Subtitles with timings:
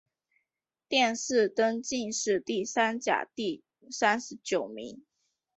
[0.87, 5.05] 殿试登进士第三甲第三十九名。